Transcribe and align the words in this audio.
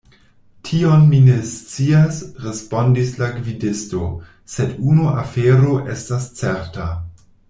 Tion 0.67 1.01
mi 1.09 1.17
ne 1.25 1.33
scias, 1.49 2.15
respondis 2.45 3.11
la 3.19 3.27
gvidisto; 3.35 4.01
sed 4.55 4.73
unu 4.95 5.05
afero 5.25 5.75
estas 5.97 6.27
certa. 6.41 6.89